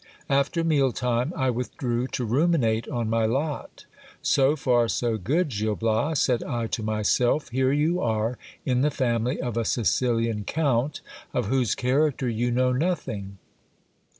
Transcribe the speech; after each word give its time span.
After 0.31 0.63
meal 0.63 0.91
time 0.93 1.31
I 1.35 1.51
withdrew 1.51 2.07
to 2.07 2.25
ruminate 2.25 2.87
on 2.89 3.07
my 3.07 3.25
lot. 3.27 3.85
So 4.23 4.55
far 4.55 4.87
so 4.87 5.19
good, 5.19 5.49
Gil 5.49 5.75
Bias! 5.75 6.19
said 6.19 6.41
I 6.43 6.65
to 6.73 6.81
myself: 6.81 7.49
here 7.49 7.71
you 7.71 8.01
are 8.01 8.39
in 8.65 8.81
the 8.81 8.89
family 8.89 9.39
of 9.39 9.57
a 9.57 9.63
Sicilian 9.63 10.43
count, 10.43 11.01
of 11.35 11.49
whose 11.49 11.75
character 11.75 12.27
you 12.27 12.49
know 12.49 12.71
nothing. 12.71 13.37